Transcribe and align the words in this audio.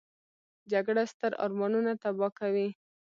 جګړه 0.71 1.03
ستر 1.13 1.31
ارمانونه 1.45 1.91
تباه 2.01 2.31
کوي 2.39 2.67